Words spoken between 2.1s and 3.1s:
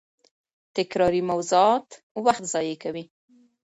وخت ضایع کوي.